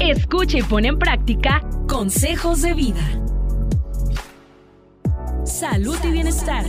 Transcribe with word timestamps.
Escucha 0.00 0.58
y 0.58 0.62
pone 0.62 0.88
en 0.88 0.98
práctica 0.98 1.60
consejos 1.88 2.62
de 2.62 2.74
vida. 2.74 3.02
Salud 5.44 5.96
y 6.04 6.10
bienestar. 6.10 6.64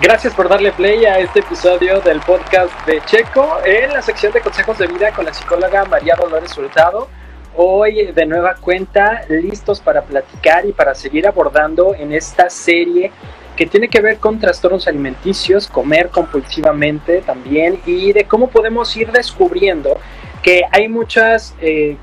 Gracias 0.00 0.32
por 0.34 0.48
darle 0.48 0.72
play 0.72 1.04
a 1.04 1.18
este 1.18 1.40
episodio 1.40 2.00
del 2.00 2.20
podcast 2.20 2.72
de 2.86 3.02
Checo 3.04 3.58
en 3.64 3.92
la 3.92 4.00
sección 4.00 4.32
de 4.32 4.40
consejos 4.40 4.78
de 4.78 4.86
vida 4.86 5.12
con 5.12 5.24
la 5.24 5.34
psicóloga 5.34 5.84
María 5.84 6.14
Dolores 6.14 6.56
Hurtado. 6.56 7.08
Hoy 7.56 8.12
de 8.12 8.26
nueva 8.26 8.54
cuenta 8.54 9.22
listos 9.28 9.80
para 9.80 10.02
platicar 10.02 10.64
y 10.64 10.72
para 10.72 10.94
seguir 10.94 11.26
abordando 11.26 11.94
en 11.94 12.12
esta 12.12 12.48
serie 12.48 13.10
que 13.58 13.66
tiene 13.66 13.88
que 13.88 14.00
ver 14.00 14.18
con 14.18 14.38
trastornos 14.38 14.86
alimenticios, 14.86 15.66
comer 15.66 16.10
compulsivamente 16.10 17.22
también 17.22 17.80
y 17.84 18.12
de 18.12 18.22
cómo 18.22 18.50
podemos 18.50 18.96
ir 18.96 19.10
descubriendo 19.10 19.98
que 20.44 20.62
hay 20.70 20.88
muchas 20.88 21.56
eh, 21.60 21.96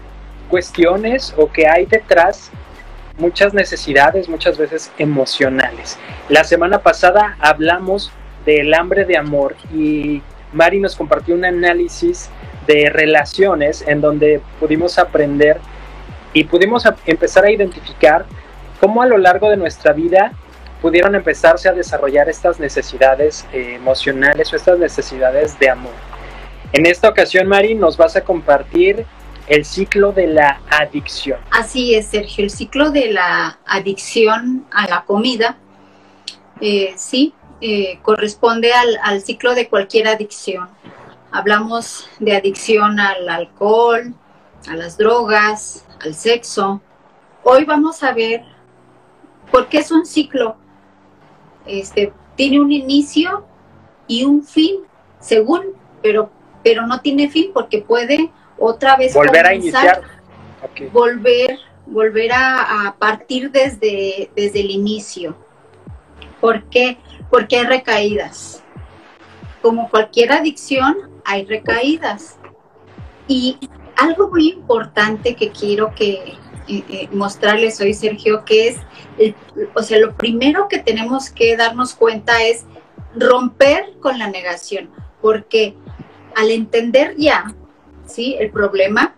cuestiones 0.50 1.34
o 1.38 1.50
que 1.50 1.66
hay 1.66 1.86
detrás 1.86 2.52
muchas 3.18 3.54
necesidades, 3.54 4.28
muchas 4.28 4.58
veces 4.58 4.92
emocionales. 4.98 5.98
La 6.28 6.44
semana 6.44 6.80
pasada 6.80 7.38
hablamos 7.40 8.12
del 8.46 8.74
hambre 8.74 9.06
de 9.06 9.16
amor 9.16 9.56
y 9.74 10.22
Mari 10.52 10.82
nos 10.82 10.98
compartió 10.98 11.36
un 11.36 11.46
análisis 11.46 12.30
de 12.68 12.90
relaciones 12.90 13.82
en 13.88 14.02
donde 14.02 14.42
pudimos 14.60 15.00
aprender 15.00 15.62
y 16.34 16.44
pudimos 16.44 16.84
empezar 17.06 17.46
a 17.46 17.52
identificar 17.52 18.26
cómo 18.82 19.02
a 19.02 19.06
lo 19.06 19.18
largo 19.18 19.50
de 19.50 19.56
nuestra 19.56 19.94
vida 19.94 20.34
pudieron 20.86 21.16
empezarse 21.16 21.68
a 21.68 21.74
desarrollar 21.74 22.30
estas 22.30 22.60
necesidades 22.60 23.44
eh, 23.52 23.74
emocionales 23.74 24.54
o 24.54 24.56
estas 24.56 24.78
necesidades 24.78 25.58
de 25.58 25.72
amor. 25.72 25.96
En 26.74 26.86
esta 26.86 27.10
ocasión, 27.10 27.48
Mari, 27.48 27.74
nos 27.74 27.98
vas 27.98 28.16
a 28.16 28.24
compartir 28.24 29.04
el 29.48 29.66
ciclo 29.66 30.12
de 30.12 30.28
la 30.28 30.62
adicción. 30.70 31.40
Así 31.50 31.96
es, 31.96 32.06
Sergio, 32.06 32.44
el 32.44 32.52
ciclo 32.52 32.92
de 32.92 33.12
la 33.12 33.58
adicción 33.66 34.68
a 34.70 34.88
la 34.88 35.06
comida, 35.06 35.58
eh, 36.62 36.94
sí, 36.98 37.34
eh, 37.62 37.98
corresponde 38.04 38.72
al, 38.72 39.00
al, 39.02 39.22
ciclo 39.22 39.56
de 39.56 39.68
cualquier 39.68 40.08
adicción. 40.08 40.70
Hablamos 41.32 42.08
de 42.20 42.38
adicción 42.38 43.00
al 43.00 43.28
alcohol, 43.28 44.14
a 44.68 44.76
las 44.76 45.00
drogas, 45.00 45.84
al 46.00 46.14
sexo. 46.14 46.80
Hoy 47.42 47.66
vamos 47.66 48.04
a 48.04 48.14
ver 48.14 48.44
por 49.50 49.68
qué 49.68 49.80
es 49.80 49.90
un 49.90 50.06
ciclo. 50.06 50.58
Este, 51.66 52.14
tiene 52.36 52.60
un 52.60 52.72
inicio 52.72 53.46
y 54.08 54.24
un 54.24 54.44
fin, 54.44 54.82
según, 55.20 55.74
pero, 56.02 56.30
pero 56.64 56.86
no 56.86 57.02
tiene 57.02 57.30
fin 57.30 57.52
porque 57.54 57.80
puede 57.82 58.32
otra 58.58 58.96
vez 58.96 59.14
volver 59.14 59.46
a 59.46 59.54
iniciar, 59.54 60.02
volver, 60.92 61.60
volver 61.86 62.32
a, 62.34 62.96
partir 62.98 63.52
desde, 63.52 64.30
desde 64.36 64.62
el 64.62 64.72
inicio. 64.72 65.36
¿Por 66.40 66.64
qué? 66.66 66.98
Porque 67.30 67.58
hay 67.58 67.66
recaídas. 67.66 68.64
Como 69.62 69.90
cualquier 69.90 70.32
adicción, 70.32 70.96
hay 71.24 71.46
recaídas. 71.46 72.38
Y 73.28 73.58
algo 73.96 74.30
muy 74.30 74.50
importante 74.50 75.36
que 75.36 75.50
quiero 75.50 75.94
que 75.96 76.36
eh, 76.68 77.10
mostrarles 77.12 77.80
hoy, 77.82 77.94
Sergio, 77.94 78.46
que 78.46 78.70
es, 78.70 78.78
o 79.74 79.84
sea, 79.84 80.00
lo 80.00 80.16
primero 80.16 80.68
que 80.68 80.80
tenemos 80.80 81.30
que 81.30 81.56
darnos 81.56 81.94
cuenta 81.94 82.44
es 82.44 82.66
romper 83.16 83.94
con 84.00 84.20
la 84.20 84.28
negación, 84.28 84.90
porque 85.22 85.76
al 86.36 86.52
entender 86.52 87.16
ya 87.18 87.56
¿sí? 88.06 88.36
El 88.40 88.52
problema 88.52 89.16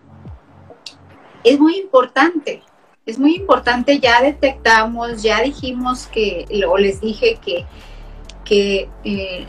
es 1.44 1.58
muy 1.58 1.78
importante. 1.78 2.62
Es 3.06 3.18
muy 3.18 3.36
importante, 3.36 4.00
ya 4.00 4.20
detectamos, 4.20 5.22
ya 5.22 5.40
dijimos 5.40 6.06
que, 6.08 6.46
o 6.68 6.76
les 6.76 7.00
dije 7.00 7.38
que, 7.42 7.64
que 8.44 8.90
eh, 9.04 9.46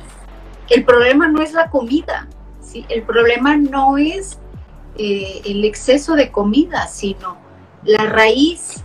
el 0.69 0.85
problema 0.85 1.27
no 1.27 1.41
es 1.41 1.51
la 1.51 1.69
comida, 1.69 2.27
¿sí? 2.61 2.85
El 2.87 3.03
problema 3.03 3.57
no 3.57 3.97
es 3.97 4.39
eh, 4.97 5.41
el 5.43 5.65
exceso 5.65 6.15
de 6.15 6.31
comida, 6.31 6.87
sino 6.87 7.37
la 7.83 8.05
raíz, 8.05 8.83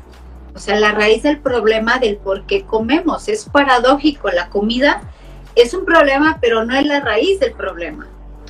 o 0.54 0.58
sea, 0.58 0.78
la 0.78 0.92
raíz 0.92 1.22
del 1.22 1.38
problema 1.38 1.98
del 1.98 2.16
por 2.16 2.46
qué 2.46 2.64
comemos. 2.64 3.28
Es 3.28 3.48
paradójico, 3.48 4.30
la 4.30 4.48
comida 4.48 5.02
es 5.54 5.74
un 5.74 5.84
problema, 5.84 6.38
pero 6.40 6.64
no 6.64 6.76
es 6.76 6.86
la 6.86 7.00
raíz 7.00 7.40
del 7.40 7.52
problema. 7.52 8.06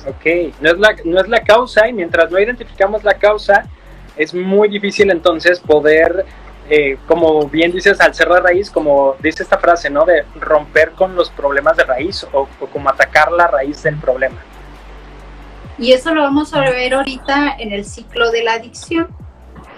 Ok, 0.07 0.53
no 0.61 0.71
es, 0.71 0.77
la, 0.77 0.95
no 1.03 1.19
es 1.19 1.27
la 1.27 1.43
causa 1.43 1.87
y 1.87 1.93
mientras 1.93 2.29
no 2.29 2.39
identificamos 2.39 3.03
la 3.03 3.15
causa, 3.15 3.65
es 4.15 4.33
muy 4.33 4.69
difícil 4.69 5.09
entonces 5.09 5.59
poder, 5.59 6.25
eh, 6.69 6.97
como 7.07 7.47
bien 7.47 7.71
dices, 7.71 7.99
al 7.99 8.13
ser 8.13 8.27
la 8.29 8.39
raíz, 8.39 8.69
como 8.69 9.15
dice 9.19 9.43
esta 9.43 9.57
frase, 9.57 9.89
¿no? 9.89 10.05
De 10.05 10.25
romper 10.39 10.91
con 10.91 11.15
los 11.15 11.31
problemas 11.31 11.75
de 11.77 11.85
raíz 11.85 12.23
o, 12.31 12.47
o 12.59 12.67
como 12.67 12.89
atacar 12.89 13.31
la 13.31 13.47
raíz 13.47 13.81
del 13.81 13.97
problema. 13.97 14.37
Y 15.77 15.91
eso 15.91 16.13
lo 16.13 16.21
vamos 16.21 16.53
a 16.53 16.61
ver 16.61 16.93
ahorita 16.93 17.55
en 17.59 17.73
el 17.73 17.83
ciclo 17.83 18.31
de 18.31 18.43
la 18.43 18.53
adicción. 18.53 19.07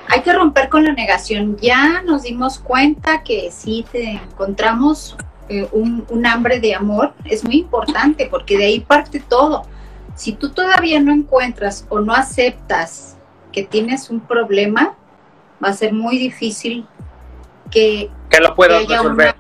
Hay 0.10 0.22
que 0.22 0.34
romper 0.34 0.70
con 0.70 0.84
la 0.84 0.94
negación. 0.94 1.58
Ya 1.58 2.02
nos 2.02 2.24
dimos 2.24 2.60
cuenta 2.60 3.24
que 3.24 3.52
si 3.52 3.86
te 3.92 4.12
encontramos 4.12 5.18
eh, 5.50 5.68
un, 5.72 6.06
un, 6.10 6.26
hambre 6.26 6.60
de 6.60 6.76
amor, 6.76 7.14
es 7.26 7.44
muy 7.44 7.58
importante 7.58 8.28
porque 8.30 8.58
de 8.58 8.66
ahí 8.66 8.80
parte 8.80 9.20
todo. 9.20 9.66
Si 10.16 10.34
tú 10.34 10.50
todavía 10.50 11.00
no 11.00 11.12
encuentras 11.14 11.86
o 11.90 12.00
no 12.00 12.14
aceptas 12.14 13.18
que 13.52 13.64
tienes 13.64 14.10
un 14.10 14.20
problema, 14.20 14.96
va 15.64 15.70
a 15.70 15.74
ser 15.74 15.94
muy 15.94 16.18
difícil 16.18 16.88
que, 17.70 18.10
que 18.30 18.40
lo 18.40 18.56
puedas 18.56 18.88
resolver. 18.88 19.36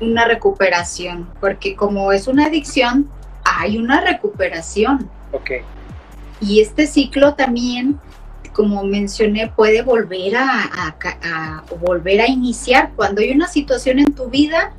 Una, 0.00 0.24
recuperación, 0.26 1.28
porque 1.40 1.76
como 1.76 2.12
es 2.12 2.26
una 2.26 2.46
adicción, 2.46 3.08
hay 3.44 3.78
una 3.78 4.00
recuperación. 4.00 5.08
Ok. 5.32 5.50
Y 6.40 6.60
este 6.60 6.86
ciclo 6.86 7.34
también, 7.34 8.00
como 8.54 8.82
mencioné, 8.84 9.48
puede 9.48 9.82
volver 9.82 10.36
a, 10.36 11.64
volver 11.80 12.22
a 12.22 12.28
iniciar. 12.28 12.92
Cuando 12.96 13.20
hay 13.20 13.32
una 13.32 13.48
situación 13.48 13.98
en 13.98 14.14
tu 14.14 14.28
vida, 14.30 14.72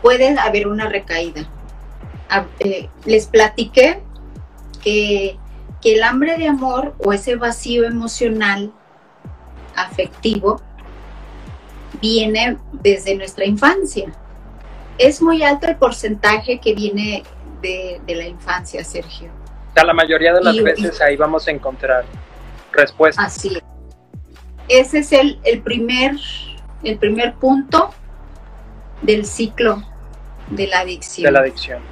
puede 0.00 0.38
haber 0.38 0.68
una 0.68 0.88
recaída. 0.88 1.42
Eh, 2.60 2.88
les 3.04 3.26
platiqué 3.26 4.00
que, 4.82 5.36
que 5.82 5.94
el 5.94 6.02
hambre 6.02 6.38
de 6.38 6.48
amor 6.48 6.94
o 6.98 7.12
ese 7.12 7.36
vacío 7.36 7.84
emocional 7.84 8.72
afectivo 9.74 10.62
viene 12.00 12.58
desde 12.72 13.16
nuestra 13.16 13.44
infancia. 13.44 14.12
Es 14.98 15.20
muy 15.20 15.42
alto 15.42 15.66
el 15.66 15.76
porcentaje 15.76 16.58
que 16.58 16.74
viene 16.74 17.22
de, 17.60 18.00
la 18.06 18.26
infancia, 18.26 18.84
Sergio. 18.84 19.28
la 19.74 19.92
mayoría 19.92 20.32
de 20.32 20.42
las 20.42 20.56
veces 20.62 21.00
ahí 21.00 21.16
vamos 21.16 21.46
a 21.48 21.50
encontrar 21.50 22.04
respuestas. 22.72 23.24
Así 23.24 23.56
es. 23.56 23.62
Ese 24.68 24.98
es 24.98 25.12
el, 25.12 25.40
el, 25.44 25.62
primer, 25.62 26.16
el 26.82 26.98
primer 26.98 27.34
punto 27.34 27.90
del 29.02 29.24
ciclo 29.24 29.82
de 30.50 30.66
la 30.66 30.80
adicción. 30.80 31.24
De 31.24 31.32
la 31.32 31.40
adicción 31.40 31.82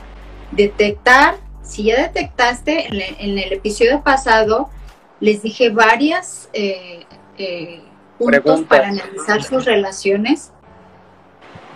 detectar, 0.53 1.36
si 1.62 1.84
ya 1.84 2.03
detectaste, 2.03 2.86
en, 2.88 3.38
el 3.38 3.53
episodio 3.53 4.03
pasado 4.03 4.70
les 5.20 5.42
dije 5.42 5.70
varias 5.70 6.48
eh, 6.53 7.04
eh, 7.38 7.82
puntos 8.19 8.62
para 8.62 8.88
analizar 8.88 9.42
sus 9.42 9.65
relaciones 9.65 10.53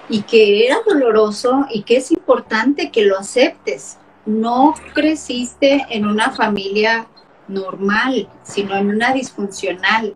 y 0.08 0.22
que 0.22 0.66
era 0.66 0.78
doloroso 0.86 1.66
y 1.70 1.82
que 1.82 1.96
es 1.96 2.10
importante 2.10 2.90
que 2.90 3.02
lo 3.02 3.18
aceptes. 3.18 3.98
No 4.26 4.74
creciste 4.92 5.86
en 5.88 6.06
una 6.06 6.30
familia 6.32 7.06
normal, 7.50 8.28
sino 8.42 8.76
en 8.76 8.88
una 8.88 9.12
disfuncional. 9.12 10.14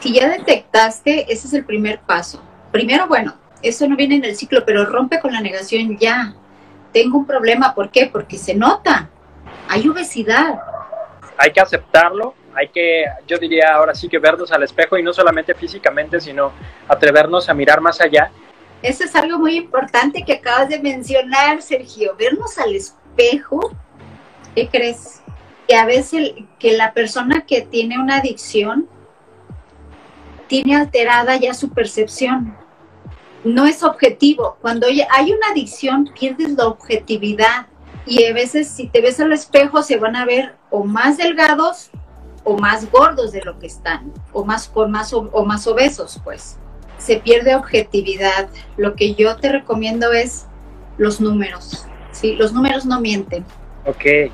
Si 0.00 0.12
ya 0.12 0.28
detectaste, 0.28 1.32
ese 1.32 1.48
es 1.48 1.54
el 1.54 1.64
primer 1.64 2.00
paso. 2.00 2.42
Primero, 2.70 3.08
bueno, 3.08 3.34
eso 3.62 3.88
no 3.88 3.96
viene 3.96 4.16
en 4.16 4.24
el 4.24 4.36
ciclo, 4.36 4.64
pero 4.64 4.84
rompe 4.84 5.20
con 5.20 5.32
la 5.32 5.40
negación 5.40 5.96
ya 5.98 6.34
tengo 6.96 7.18
un 7.18 7.26
problema. 7.26 7.74
¿Por 7.74 7.90
qué? 7.90 8.08
Porque 8.10 8.38
se 8.38 8.54
nota. 8.54 9.10
Hay 9.68 9.86
obesidad. 9.86 10.58
Hay 11.36 11.52
que 11.52 11.60
aceptarlo, 11.60 12.34
hay 12.54 12.68
que, 12.68 13.04
yo 13.26 13.36
diría 13.36 13.74
ahora 13.74 13.94
sí 13.94 14.08
que 14.08 14.18
vernos 14.18 14.50
al 14.50 14.62
espejo 14.62 14.96
y 14.96 15.02
no 15.02 15.12
solamente 15.12 15.54
físicamente, 15.54 16.18
sino 16.18 16.52
atrevernos 16.88 17.50
a 17.50 17.54
mirar 17.54 17.82
más 17.82 18.00
allá. 18.00 18.30
Eso 18.80 19.04
es 19.04 19.14
algo 19.14 19.38
muy 19.38 19.56
importante 19.56 20.24
que 20.24 20.32
acabas 20.32 20.70
de 20.70 20.78
mencionar, 20.78 21.60
Sergio. 21.60 22.16
Vernos 22.18 22.56
al 22.56 22.74
espejo. 22.74 23.72
¿Qué 24.54 24.66
crees? 24.68 25.22
Que 25.66 25.74
a 25.74 25.86
veces 25.86 26.32
que 26.58 26.76
la 26.76 26.92
persona 26.92 27.44
que 27.46 27.62
tiene 27.62 27.98
una 27.98 28.16
adicción 28.16 28.88
tiene 30.46 30.76
alterada 30.76 31.36
ya 31.36 31.54
su 31.54 31.70
percepción 31.70 32.56
no 33.46 33.66
es 33.66 33.82
objetivo. 33.82 34.56
Cuando 34.60 34.86
hay 34.86 35.32
una 35.32 35.48
adicción, 35.50 36.10
pierdes 36.18 36.50
la 36.50 36.66
objetividad. 36.66 37.66
Y 38.04 38.24
a 38.24 38.32
veces 38.32 38.68
si 38.68 38.88
te 38.88 39.00
ves 39.00 39.18
al 39.20 39.32
espejo 39.32 39.82
se 39.82 39.96
van 39.96 40.16
a 40.16 40.24
ver 40.24 40.54
o 40.70 40.84
más 40.84 41.16
delgados 41.16 41.90
o 42.44 42.56
más 42.56 42.88
gordos 42.90 43.32
de 43.32 43.42
lo 43.42 43.58
que 43.58 43.66
están, 43.66 44.12
o 44.32 44.44
más, 44.44 44.68
con 44.68 44.92
más, 44.92 45.12
o 45.12 45.44
más 45.44 45.66
obesos, 45.66 46.20
pues. 46.22 46.56
Se 46.98 47.16
pierde 47.16 47.56
objetividad. 47.56 48.48
Lo 48.76 48.94
que 48.94 49.14
yo 49.14 49.36
te 49.36 49.50
recomiendo 49.50 50.12
es 50.12 50.46
los 50.96 51.20
números. 51.20 51.86
¿sí? 52.12 52.36
Los 52.36 52.52
números 52.52 52.86
no 52.86 53.00
mienten. 53.00 53.44
Ok. 53.84 54.30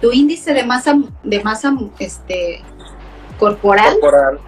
Tu 0.00 0.12
índice 0.12 0.52
de 0.54 0.64
masa, 0.64 0.96
de 1.24 1.42
masa 1.42 1.74
este, 1.98 2.62
corporal, 3.38 3.98
Corporal. 4.00 4.38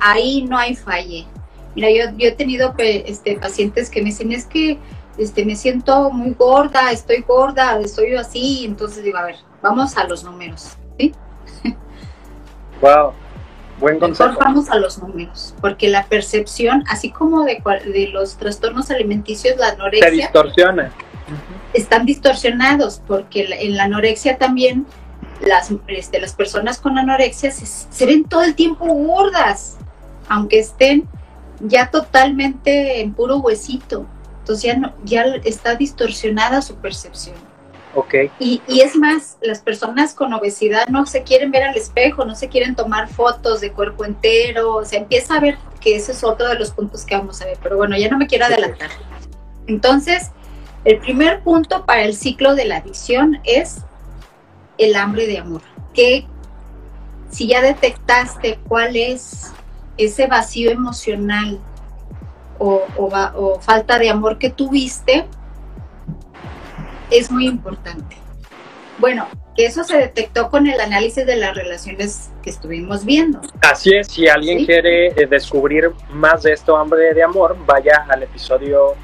ahí 0.00 0.42
no 0.42 0.56
hay 0.56 0.74
falle. 0.74 1.26
Mira, 1.74 1.90
yo, 1.90 2.16
yo 2.16 2.28
he 2.28 2.32
tenido 2.32 2.74
este, 2.78 3.38
pacientes 3.38 3.90
que 3.90 4.00
me 4.00 4.06
dicen, 4.06 4.32
es 4.32 4.46
que 4.46 4.78
este, 5.18 5.44
me 5.44 5.54
siento 5.54 6.10
muy 6.10 6.32
gorda, 6.32 6.90
estoy 6.92 7.22
gorda, 7.22 7.78
estoy 7.80 8.14
así. 8.14 8.64
Entonces 8.64 9.04
digo, 9.04 9.18
a 9.18 9.24
ver, 9.24 9.36
vamos 9.62 9.96
a 9.96 10.04
los 10.04 10.24
números. 10.24 10.76
¿sí? 10.98 11.12
Wow. 12.80 13.12
Buen 13.80 13.94
Mejor 13.94 14.08
consejo. 14.16 14.38
vamos 14.40 14.70
a 14.70 14.76
los 14.76 14.98
números, 14.98 15.54
porque 15.60 15.88
la 15.88 16.04
percepción, 16.06 16.82
así 16.88 17.10
como 17.12 17.44
de, 17.44 17.62
de 17.92 18.08
los 18.08 18.36
trastornos 18.36 18.90
alimenticios, 18.90 19.56
la 19.56 19.68
Se 19.68 19.74
anorexia, 19.74 20.10
distorsiona. 20.10 20.92
Están 21.72 22.06
distorsionados, 22.06 23.02
porque 23.06 23.48
en 23.60 23.76
la 23.76 23.84
anorexia 23.84 24.38
también 24.38 24.86
las, 25.40 25.72
este, 25.88 26.20
las 26.20 26.34
personas 26.34 26.78
con 26.78 26.98
anorexia 26.98 27.50
se, 27.50 27.66
se 27.66 28.06
ven 28.06 28.24
todo 28.24 28.42
el 28.42 28.54
tiempo 28.54 28.86
gordas, 28.86 29.76
aunque 30.28 30.58
estén 30.58 31.08
ya 31.60 31.90
totalmente 31.90 33.00
en 33.00 33.12
puro 33.12 33.38
huesito. 33.38 34.06
Entonces 34.40 34.64
ya, 34.64 34.76
no, 34.76 34.94
ya 35.04 35.24
está 35.44 35.74
distorsionada 35.74 36.62
su 36.62 36.76
percepción. 36.76 37.36
Ok. 37.94 38.14
Y, 38.38 38.62
y 38.68 38.80
es 38.80 38.96
más, 38.96 39.38
las 39.42 39.60
personas 39.60 40.14
con 40.14 40.32
obesidad 40.32 40.88
no 40.88 41.06
se 41.06 41.22
quieren 41.22 41.50
ver 41.50 41.64
al 41.64 41.76
espejo, 41.76 42.24
no 42.24 42.34
se 42.34 42.48
quieren 42.48 42.74
tomar 42.74 43.08
fotos 43.08 43.60
de 43.60 43.72
cuerpo 43.72 44.04
entero, 44.04 44.76
o 44.76 44.84
sea, 44.84 45.00
empieza 45.00 45.36
a 45.36 45.40
ver 45.40 45.58
que 45.80 45.96
ese 45.96 46.12
es 46.12 46.22
otro 46.24 46.48
de 46.48 46.58
los 46.58 46.70
puntos 46.70 47.04
que 47.04 47.16
vamos 47.16 47.40
a 47.42 47.46
ver, 47.46 47.58
pero 47.62 47.76
bueno, 47.76 47.96
ya 47.96 48.08
no 48.08 48.18
me 48.18 48.26
quiero 48.26 48.44
adelantar. 48.44 48.90
Entonces, 49.66 50.30
el 50.84 50.98
primer 50.98 51.42
punto 51.42 51.84
para 51.84 52.02
el 52.02 52.14
ciclo 52.14 52.54
de 52.54 52.64
la 52.64 52.76
adicción 52.78 53.38
es 53.44 53.78
el 54.78 54.94
hambre 54.96 55.26
de 55.26 55.38
amor. 55.38 55.60
Que 55.92 56.26
si 57.30 57.46
ya 57.48 57.60
detectaste 57.60 58.58
cuál 58.68 58.96
es 58.96 59.52
ese 59.96 60.26
vacío 60.26 60.70
emocional 60.70 61.58
o, 62.58 62.82
o 62.96 63.10
va- 63.10 63.32
o 63.36 63.60
falta 63.60 63.98
de 63.98 64.08
amor 64.10 64.38
que 64.38 64.50
tuviste, 64.50 65.26
es 67.10 67.30
muy 67.30 67.46
importante. 67.46 68.16
Bueno, 68.98 69.26
que 69.56 69.66
eso 69.66 69.82
se 69.84 69.96
detectó 69.96 70.50
con 70.50 70.66
el 70.66 70.80
análisis 70.80 71.24
de 71.26 71.36
las 71.36 71.54
relaciones 71.56 72.30
que 72.42 72.50
estuvimos 72.50 73.04
viendo. 73.04 73.40
Así 73.62 73.90
es, 73.94 74.08
si 74.08 74.28
alguien 74.28 74.60
Sí. 74.60 74.66
quiere 74.66 75.08
eh, 75.08 75.26
descubrir 75.28 75.90
más 76.10 76.42
de 76.42 76.52
esto, 76.52 76.76
hambre 76.76 77.14
de 77.14 77.22
amor, 77.22 77.56
vaya 77.66 78.06
al 78.08 78.22
episodio 78.24 78.94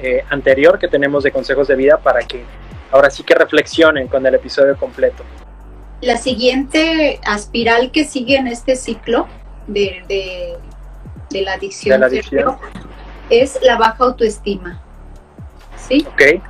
eh, 0.00 0.24
anterior 0.30 0.78
que 0.78 0.88
tenemos 0.88 1.24
de 1.24 1.32
consejos 1.32 1.68
de 1.68 1.76
vida 1.76 1.98
para 1.98 2.20
que 2.20 2.44
ahora 2.90 3.10
sí 3.10 3.22
que 3.22 3.34
reflexionen 3.34 4.08
con 4.08 4.24
el 4.26 4.34
episodio 4.34 4.76
completo. 4.76 5.22
La 6.00 6.16
siguiente 6.16 7.20
aspiral 7.24 7.90
que 7.90 8.04
sigue 8.04 8.36
en 8.36 8.46
este 8.46 8.76
ciclo 8.76 9.26
de, 9.66 10.02
de- 10.08 10.56
de 11.30 11.42
la 11.42 11.54
adicción, 11.54 11.94
De 11.94 11.98
la 11.98 12.06
adicción. 12.06 12.58
Sergio, 12.58 12.68
es 13.28 13.58
la 13.62 13.76
baja 13.76 14.04
autoestima. 14.04 14.80
¿Sí? 15.76 16.06
Ok, 16.08 16.40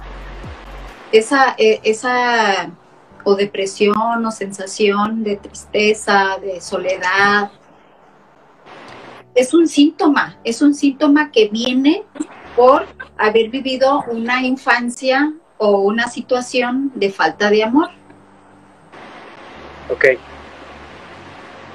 Esa, 1.11 1.55
eh, 1.59 1.81
esa 1.83 2.71
o 3.25 3.35
depresión 3.35 4.25
o 4.25 4.31
sensación 4.31 5.25
de 5.25 5.37
tristeza, 5.37 6.37
de 6.41 6.61
soledad, 6.61 7.51
es 9.35 9.55
un 9.55 9.67
síntoma, 9.69 10.37
es 10.45 10.63
un 10.63 10.75
síntoma 10.75 11.31
que 11.31 11.49
viene 11.49 12.05
por 12.57 12.87
haber 13.19 13.51
vivido 13.51 14.05
una 14.11 14.43
infancia 14.43 15.33
o 15.59 15.81
una 15.81 16.09
situación 16.09 16.93
de 16.95 17.11
falta 17.11 17.51
de 17.51 17.65
amor. 17.65 17.91
ok, 19.89 20.05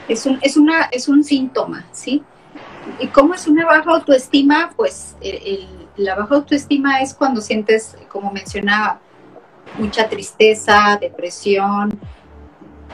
Es 0.07 0.25
un, 0.25 0.39
es 0.41 0.57
una, 0.57 0.83
es 0.91 1.07
un 1.07 1.23
síntoma, 1.23 1.85
¿sí? 1.91 2.23
¿Y 2.99 3.07
cómo 3.09 3.33
es 3.33 3.47
una 3.47 3.65
baja 3.65 3.91
autoestima? 3.91 4.71
Pues 4.75 5.15
el- 5.21 5.35
el- 5.45 5.87
la 5.97 6.15
baja 6.15 6.35
autoestima 6.35 7.01
es 7.01 7.13
cuando 7.13 7.41
sientes, 7.41 7.95
como 8.09 8.31
mencionaba, 8.31 8.99
mucha 9.73 10.07
tristeza, 10.09 10.97
depresión, 10.99 11.99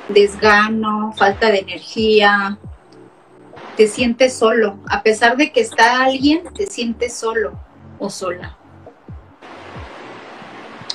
desgano, 0.07 1.13
falta 1.13 1.51
de 1.51 1.59
energía, 1.59 2.57
te 3.75 3.87
sientes 3.87 4.33
solo. 4.37 4.79
A 4.89 5.01
pesar 5.03 5.37
de 5.37 5.51
que 5.51 5.61
está 5.61 6.03
alguien, 6.03 6.43
te 6.53 6.67
sientes 6.67 7.13
solo 7.15 7.68
o 7.99 8.09
sola. 8.09 8.57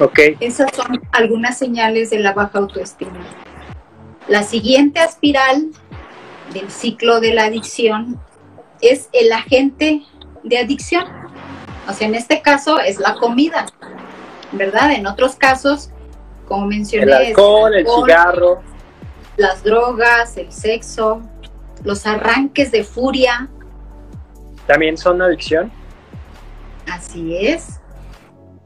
ok, 0.00 0.18
Esas 0.40 0.74
son 0.74 1.00
algunas 1.12 1.58
señales 1.58 2.10
de 2.10 2.18
la 2.18 2.32
baja 2.32 2.58
autoestima. 2.58 3.24
La 4.28 4.42
siguiente 4.42 5.02
espiral 5.02 5.70
del 6.52 6.70
ciclo 6.70 7.20
de 7.20 7.34
la 7.34 7.44
adicción 7.44 8.20
es 8.80 9.08
el 9.12 9.32
agente 9.32 10.02
de 10.42 10.58
adicción. 10.58 11.04
O 11.88 11.92
sea, 11.92 12.08
en 12.08 12.14
este 12.14 12.40
caso 12.40 12.80
es 12.80 12.98
la 12.98 13.14
comida, 13.14 13.66
¿verdad? 14.52 14.92
En 14.92 15.06
otros 15.06 15.36
casos, 15.36 15.90
como 16.48 16.66
mencioné, 16.66 17.04
el 17.04 17.22
es 17.22 17.28
alcohol, 17.28 17.74
el 17.74 17.86
cigarro, 17.86 18.62
las 19.36 19.62
drogas, 19.62 20.36
el 20.38 20.50
sexo, 20.50 21.20
los 21.82 22.06
arranques 22.06 22.70
de 22.72 22.84
furia, 22.84 23.50
también 24.66 24.96
son 24.96 25.20
adicción. 25.20 25.70
Así 26.90 27.36
es, 27.36 27.80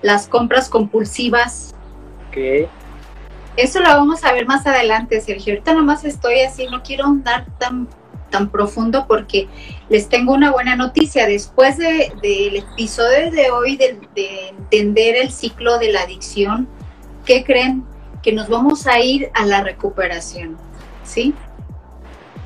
las 0.02 0.26
compras 0.28 0.68
compulsivas, 0.68 1.74
Ok, 2.30 2.68
Eso 3.56 3.80
lo 3.80 3.88
vamos 3.88 4.22
a 4.24 4.32
ver 4.32 4.46
más 4.46 4.66
adelante, 4.66 5.20
Sergio. 5.20 5.54
Ahorita 5.54 5.72
nomás 5.72 6.04
estoy 6.04 6.40
así, 6.42 6.66
no 6.66 6.82
quiero 6.82 7.06
andar 7.06 7.46
tan, 7.58 7.88
tan 8.30 8.50
profundo 8.50 9.06
porque 9.08 9.48
les 9.88 10.08
tengo 10.08 10.34
una 10.34 10.52
buena 10.52 10.76
noticia. 10.76 11.26
Después 11.26 11.76
de- 11.78 12.12
del 12.22 12.56
episodio 12.56 13.30
de 13.32 13.50
hoy 13.50 13.76
de, 13.76 13.98
de 14.14 14.48
entender 14.50 15.16
el 15.16 15.30
ciclo 15.32 15.78
de 15.78 15.90
la 15.90 16.02
adicción, 16.02 16.68
¿qué 17.24 17.42
creen? 17.42 17.82
Que 18.22 18.32
nos 18.32 18.48
vamos 18.48 18.86
a 18.86 19.00
ir 19.00 19.30
a 19.34 19.44
la 19.46 19.62
recuperación, 19.64 20.56
¿sí? 21.02 21.34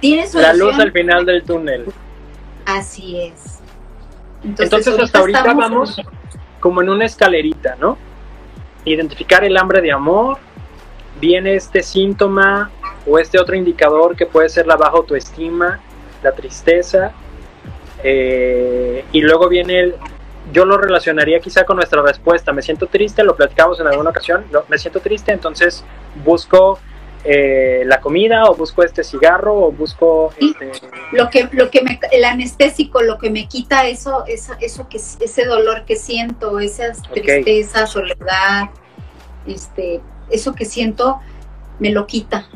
¿Tiene 0.00 0.22
la 0.22 0.28
solución? 0.28 0.58
luz 0.58 0.78
al 0.78 0.92
final 0.92 1.26
del 1.26 1.42
túnel. 1.42 1.86
Así 2.64 3.18
es. 3.20 3.58
Entonces, 4.44 4.98
hasta 4.98 5.18
ahorita 5.18 5.54
vamos 5.54 5.98
en- 5.98 6.06
como 6.60 6.82
en 6.82 6.88
una 6.88 7.04
escalerita, 7.04 7.76
¿no? 7.78 7.96
Identificar 8.84 9.44
el 9.44 9.56
hambre 9.56 9.80
de 9.80 9.92
amor, 9.92 10.38
viene 11.20 11.54
este 11.54 11.82
síntoma 11.82 12.70
o 13.06 13.18
este 13.18 13.38
otro 13.38 13.54
indicador 13.54 14.16
que 14.16 14.26
puede 14.26 14.48
ser 14.48 14.66
la 14.66 14.76
baja 14.76 14.96
autoestima, 14.96 15.80
la 16.22 16.32
tristeza, 16.32 17.12
eh, 18.02 19.04
y 19.12 19.20
luego 19.20 19.48
viene 19.48 19.80
el, 19.80 19.94
yo 20.52 20.64
lo 20.64 20.76
relacionaría 20.76 21.38
quizá 21.40 21.64
con 21.64 21.76
nuestra 21.76 22.02
respuesta, 22.02 22.52
me 22.52 22.62
siento 22.62 22.86
triste, 22.86 23.22
lo 23.22 23.36
platicamos 23.36 23.78
en 23.80 23.86
alguna 23.86 24.10
ocasión, 24.10 24.44
no, 24.50 24.64
me 24.68 24.78
siento 24.78 25.00
triste, 25.00 25.32
entonces 25.32 25.84
busco 26.24 26.78
eh, 27.24 27.82
la 27.86 28.00
comida 28.00 28.44
o 28.44 28.54
busco 28.54 28.82
este 28.82 29.04
cigarro 29.04 29.54
o 29.66 29.72
busco 29.72 30.32
este, 30.40 30.72
lo 31.12 31.30
que 31.30 31.48
lo 31.52 31.70
que 31.70 31.82
me 31.82 32.00
el 32.10 32.24
anestésico 32.24 33.00
lo 33.02 33.16
que 33.18 33.30
me 33.30 33.46
quita 33.46 33.86
eso 33.86 34.24
eso, 34.26 34.54
eso 34.60 34.88
que 34.88 34.96
ese 34.96 35.44
dolor 35.44 35.84
que 35.84 35.94
siento 35.96 36.58
esa 36.58 36.92
tristeza 37.12 37.86
soledad 37.86 38.70
este 39.46 40.00
eso 40.30 40.54
que 40.54 40.64
siento 40.64 41.20
me 41.78 41.90
lo 41.90 42.06
quita. 42.06 42.46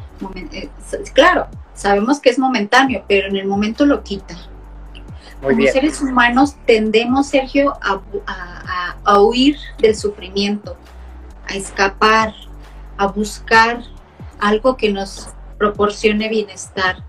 Eh, 0.52 0.68
claro 1.12 1.46
sabemos 1.74 2.20
que 2.20 2.30
es 2.30 2.38
momentáneo 2.38 3.04
pero 3.06 3.28
en 3.28 3.36
el 3.36 3.46
momento 3.46 3.84
lo 3.86 4.02
quita. 4.02 4.34
Muy 5.42 5.50
como 5.52 5.56
bien. 5.58 5.72
seres 5.72 6.00
humanos 6.00 6.56
tendemos 6.66 7.26
Sergio 7.28 7.74
a- 7.82 8.00
a- 8.26 8.96
a 9.04 9.20
huir 9.20 9.58
del 9.78 9.94
sufrimiento 9.94 10.76
a 11.48 11.54
escapar 11.54 12.32
a 12.96 13.06
buscar 13.06 13.82
algo 14.38 14.76
que 14.76 14.90
nos 14.92 15.28
proporcione 15.58 16.28
bienestar 16.28 17.02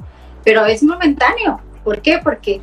pero 0.43 0.65
es 0.65 0.81
momentáneo. 0.81 1.59
¿Por 1.83 2.01
qué? 2.01 2.19
Porque 2.23 2.61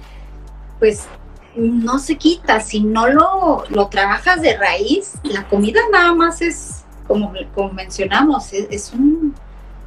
pues 0.78 1.06
no 1.54 1.98
se 1.98 2.16
quita, 2.16 2.58
si 2.60 2.80
no 2.80 3.08
lo, 3.08 3.64
lo 3.68 3.88
trabajas 3.88 4.40
de 4.40 4.56
raíz, 4.56 5.12
la 5.22 5.46
comida 5.48 5.80
nada 5.92 6.14
más 6.14 6.40
es, 6.40 6.82
como, 7.06 7.34
como 7.54 7.74
mencionamos, 7.74 8.54
es, 8.54 8.66
es 8.70 8.92
un 8.94 9.34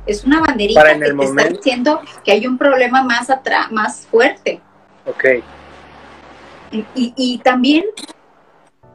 es 0.05 0.24
una 0.25 0.41
banderita 0.41 0.79
Para 0.79 0.91
en 0.93 1.00
que 1.01 1.12
te 1.12 1.24
está 1.25 1.50
diciendo 1.50 2.01
que 2.24 2.31
hay 2.34 2.46
un 2.46 2.60
problema 2.60 3.01
más 3.01 3.31
atrás, 3.31 3.72
más 3.72 4.05
fuerte. 4.05 4.62
Ok, 5.07 5.25
y- 6.72 6.86
y 7.15 7.39
también 7.39 7.84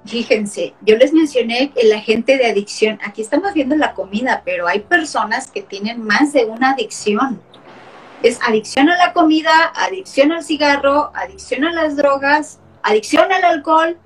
fíjense, 0.05 0.75
yo 0.83 0.97
les 0.97 1.13
mencioné 1.13 1.73
el 1.77 1.93
agente 1.93 2.37
de 2.37 2.47
adicción. 2.47 2.99
Aquí 3.05 3.23
estamos 3.23 3.55
viendo 3.55 3.77
la 3.77 3.95
comida, 3.95 4.43
pero 4.45 4.67
hay 4.67 4.81
personas 4.81 5.51
que 5.51 5.63
tienen 5.63 6.03
más 6.03 6.33
de 6.33 6.45
una 6.45 6.73
adicción. 6.73 7.41
Es 8.23 8.39
adicción 8.43 8.89
a 8.89 8.97
la 8.97 9.13
comida, 9.13 9.73
adicción 9.75 10.33
al 10.33 10.45
cigarro, 10.45 11.11
adicción 11.15 11.65
a 11.65 11.73
las 11.73 11.97
drogas, 11.97 12.61
adicción 12.83 13.33
al 13.33 13.45
alcohol, 13.45 13.99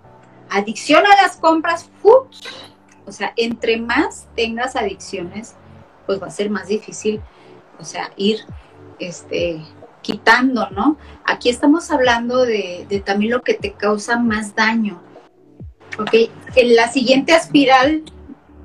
adicción 0.50 1.04
a 1.06 1.22
las 1.22 1.36
compras. 1.36 1.90
O 2.02 3.12
sea, 3.12 3.32
entre 3.36 3.76
más 3.78 4.26
tengas 4.34 4.74
adicciones, 4.76 5.54
pues 6.06 6.22
va 6.22 6.28
a 6.28 6.30
ser 6.30 6.50
más 6.50 6.68
difícil, 6.68 7.20
o 7.78 7.84
sea, 7.84 8.10
ir 8.16 8.38
este, 8.98 9.60
quitando, 10.02 10.70
¿no? 10.70 10.96
Aquí 11.24 11.48
estamos 11.48 11.90
hablando 11.90 12.42
de, 12.42 12.86
de 12.88 13.00
también 13.00 13.32
lo 13.32 13.42
que 13.42 13.54
te 13.54 13.72
causa 13.72 14.18
más 14.18 14.54
daño. 14.54 15.02
Ok, 15.98 16.12
en 16.56 16.76
la 16.76 16.88
siguiente 16.88 17.34
espiral, 17.34 18.02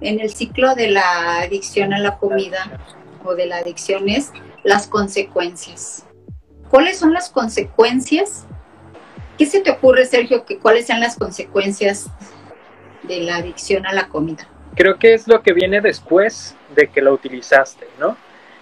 en 0.02 0.20
el 0.20 0.32
ciclo 0.32 0.76
de 0.76 0.90
la 0.90 1.40
adicción 1.40 1.94
a 1.94 2.00
la 2.00 2.18
comida 2.18 2.80
o 3.24 3.36
de 3.36 3.46
la 3.46 3.58
adicción 3.58 4.10
es 4.10 4.32
las 4.64 4.88
consecuencias. 4.88 6.06
¿Cuáles 6.70 6.98
son 6.98 7.14
las 7.14 7.30
consecuencias? 7.30 8.46
¿Qué 9.38 9.46
se 9.46 9.62
te 9.62 9.72
ocurre, 9.72 10.06
Sergio, 10.06 10.46
que 10.46 10.60
cuáles 10.60 10.88
sean 10.88 11.00
las 11.00 11.16
consecuencias 11.16 12.10
de 13.04 13.22
la 13.22 13.38
adicción 13.38 13.86
a 13.86 13.94
la 13.94 14.10
comida? 14.10 14.48
Creo 14.76 14.98
que 14.98 15.14
es 15.14 15.28
lo 15.28 15.42
que 15.42 15.54
viene 15.54 15.80
después 15.80 16.56
de 16.76 16.88
que 16.88 17.02
lo 17.02 17.14
utilizaste, 17.14 17.88
¿no? 18.00 18.18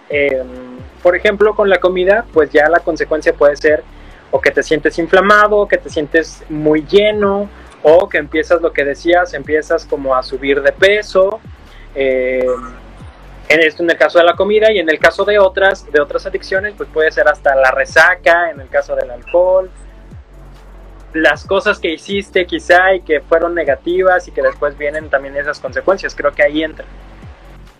Em, 0.08 0.78
por 1.02 1.16
ejemplo, 1.16 1.54
con 1.54 1.68
la 1.68 1.78
comida, 1.78 2.24
pues 2.32 2.50
ya 2.50 2.68
la 2.68 2.80
consecuencia 2.80 3.32
puede 3.32 3.56
ser 3.56 3.82
o 4.30 4.40
que 4.40 4.50
te 4.50 4.62
sientes 4.62 4.98
inflamado, 4.98 5.66
que 5.66 5.76
te 5.76 5.88
sientes 5.88 6.42
muy 6.48 6.84
lleno, 6.86 7.48
o 7.82 8.08
que 8.08 8.18
empiezas 8.18 8.60
lo 8.60 8.72
que 8.72 8.84
decías, 8.84 9.34
empiezas 9.34 9.86
como 9.86 10.14
a 10.14 10.22
subir 10.22 10.62
de 10.62 10.72
peso. 10.72 11.40
Em, 11.94 12.46
en 13.48 13.60
esto 13.60 13.82
en 13.82 13.90
el 13.90 13.96
caso 13.96 14.18
de 14.18 14.24
la 14.24 14.36
comida 14.36 14.70
y 14.70 14.78
en 14.78 14.88
el 14.88 14.98
caso 14.98 15.24
de 15.24 15.38
otras, 15.38 15.90
de 15.90 16.00
otras 16.00 16.24
adicciones, 16.26 16.74
pues 16.76 16.88
puede 16.92 17.10
ser 17.10 17.26
hasta 17.26 17.54
la 17.56 17.72
resaca, 17.72 18.50
en 18.50 18.60
el 18.60 18.68
caso 18.68 18.94
del 18.94 19.10
alcohol, 19.10 19.70
las 21.12 21.44
cosas 21.44 21.78
que 21.78 21.92
hiciste 21.92 22.46
quizá 22.46 22.94
y 22.94 23.00
que 23.00 23.20
fueron 23.20 23.54
negativas 23.54 24.28
y 24.28 24.30
que 24.30 24.42
después 24.42 24.78
vienen 24.78 25.10
también 25.10 25.36
esas 25.36 25.58
consecuencias, 25.58 26.14
creo 26.14 26.32
que 26.32 26.44
ahí 26.44 26.62
entra. 26.62 26.84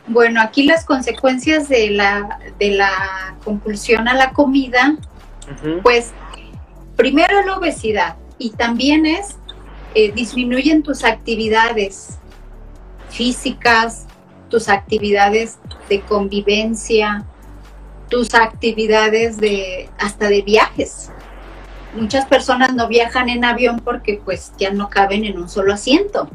Bueno, 0.06 0.40
aquí 0.40 0.64
las 0.64 0.84
consecuencias 0.84 1.68
de 1.68 1.90
la, 1.90 2.40
de 2.58 2.70
la 2.70 3.36
compulsión 3.44 4.08
a 4.08 4.14
la 4.14 4.32
comida, 4.32 4.96
pues 5.82 6.12
primero 6.96 7.44
la 7.44 7.56
obesidad 7.58 8.16
y 8.38 8.50
también 8.50 9.06
es 9.06 9.36
eh, 9.94 10.12
disminuyen 10.12 10.82
tus 10.82 11.04
actividades 11.04 12.18
físicas, 13.08 14.06
tus 14.48 14.68
actividades 14.68 15.58
de 15.88 16.00
convivencia, 16.02 17.24
tus 18.08 18.34
actividades 18.34 19.38
de 19.38 19.88
hasta 19.98 20.28
de 20.28 20.42
viajes. 20.42 21.10
Muchas 21.94 22.26
personas 22.26 22.74
no 22.74 22.86
viajan 22.86 23.28
en 23.28 23.44
avión 23.44 23.80
porque 23.80 24.20
pues 24.24 24.52
ya 24.58 24.70
no 24.70 24.90
caben 24.90 25.24
en 25.24 25.38
un 25.38 25.48
solo 25.48 25.72
asiento. 25.72 26.28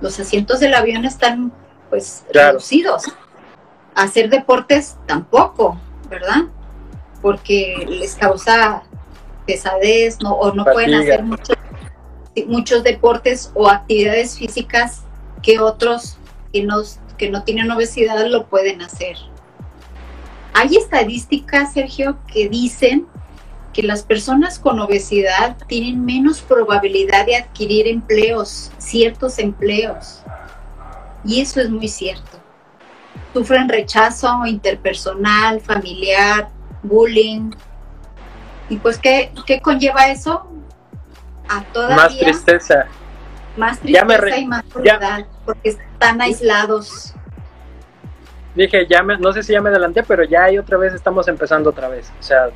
Los 0.00 0.20
asientos 0.20 0.60
del 0.60 0.74
avión 0.74 1.04
están 1.04 1.52
pues 1.90 2.24
reducidos. 2.32 3.04
Hacer 3.94 4.30
deportes 4.30 4.96
tampoco, 5.06 5.80
¿verdad? 6.08 6.44
Porque 7.20 7.84
les 7.88 8.14
causa 8.14 8.84
pesadez 9.46 10.20
no, 10.20 10.34
o 10.34 10.54
no 10.54 10.64
pueden 10.64 10.94
hacer 10.94 11.24
muchos, 11.24 11.56
muchos 12.46 12.82
deportes 12.82 13.50
o 13.54 13.68
actividades 13.68 14.38
físicas 14.38 15.02
que 15.42 15.58
otros 15.60 16.16
que 16.52 16.62
no, 16.62 16.82
que 17.16 17.30
no 17.30 17.42
tienen 17.44 17.70
obesidad 17.70 18.26
lo 18.26 18.46
pueden 18.46 18.82
hacer. 18.82 19.16
Hay 20.54 20.76
estadísticas, 20.76 21.72
Sergio, 21.72 22.18
que 22.32 22.48
dicen 22.48 23.06
que 23.72 23.82
las 23.82 24.02
personas 24.02 24.58
con 24.58 24.80
obesidad 24.80 25.56
tienen 25.68 26.04
menos 26.04 26.40
probabilidad 26.40 27.26
de 27.26 27.36
adquirir 27.36 27.86
empleos, 27.86 28.72
ciertos 28.78 29.38
empleos. 29.38 30.22
Y 31.24 31.40
eso 31.40 31.60
es 31.60 31.70
muy 31.70 31.88
cierto. 31.88 32.38
Sufren 33.32 33.68
rechazo 33.68 34.46
interpersonal, 34.46 35.60
familiar, 35.60 36.48
bullying. 36.82 37.50
¿Y 38.68 38.78
pues 38.78 38.98
qué, 38.98 39.30
qué 39.46 39.60
conlleva 39.60 40.08
eso? 40.08 40.46
A 41.48 41.64
Más 41.94 42.18
tristeza. 42.18 42.86
Más 43.56 43.78
tristeza 43.80 44.38
y 44.38 44.46
más 44.46 44.64
soledad, 44.72 45.26
porque 45.44 45.70
están 45.70 46.20
aislados. 46.20 47.14
Dije, 48.54 48.86
ya 48.88 49.02
me, 49.02 49.18
no 49.18 49.32
sé 49.32 49.42
si 49.42 49.52
ya 49.52 49.60
me 49.60 49.70
adelanté, 49.70 50.02
pero 50.02 50.24
ya 50.24 50.44
hay 50.44 50.58
otra 50.58 50.78
vez, 50.78 50.94
estamos 50.94 51.28
empezando 51.28 51.70
otra 51.70 51.88
vez. 51.88 52.12
O 52.18 52.22
sea, 52.22 52.50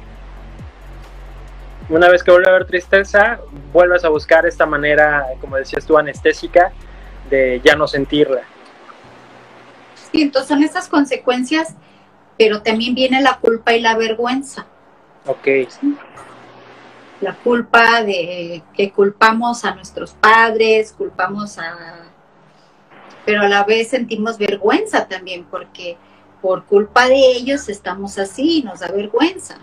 una 1.89 2.09
vez 2.09 2.23
que 2.23 2.31
vuelve 2.31 2.49
a 2.49 2.51
haber 2.51 2.67
tristeza, 2.67 3.41
vuelves 3.73 4.05
a 4.05 4.09
buscar 4.09 4.47
esta 4.47 4.67
manera, 4.67 5.27
como 5.41 5.57
decías 5.57 5.85
tú, 5.85 5.99
anestésica, 5.99 6.73
de 7.29 7.61
ya 7.65 7.77
no 7.77 7.87
sentirla. 7.87 8.43
Sí, 10.11 10.23
entonces 10.23 10.49
son 10.49 10.63
estas 10.63 10.89
consecuencias, 10.89 11.75
pero 12.39 12.63
también 12.63 12.95
viene 12.95 13.21
la 13.21 13.39
culpa 13.39 13.75
y 13.75 13.81
la 13.81 13.97
vergüenza. 13.97 14.67
Ok. 15.27 15.49
La 17.23 17.35
culpa 17.35 18.03
de 18.03 18.63
que 18.75 18.93
culpamos 18.93 19.65
a 19.65 19.75
nuestros 19.75 20.13
padres, 20.13 20.93
culpamos 20.93 21.59
a... 21.59 22.05
Pero 23.25 23.43
a 23.43 23.49
la 23.49 23.65
vez 23.65 23.89
sentimos 23.89 24.37
vergüenza 24.37 25.09
también, 25.09 25.47
porque 25.51 25.97
por 26.43 26.65
culpa 26.67 27.09
de 27.09 27.33
ellos 27.33 27.71
estamos 27.71 28.19
así, 28.19 28.63
nos 28.63 28.81
da 28.81 28.89
vergüenza. 28.89 29.57